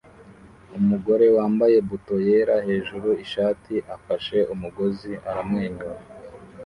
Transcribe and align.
Umugore 0.77 1.25
wambaye 1.37 1.77
buto 1.89 2.15
yera 2.27 2.55
hejuru 2.67 3.07
ishati 3.25 3.73
afashe 3.95 4.37
umugozi 4.53 5.11
aramwenyura 5.29 5.95